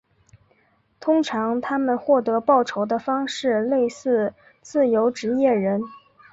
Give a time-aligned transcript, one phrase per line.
[0.99, 5.79] 通常他们获得报酬的方式类似自由职业人。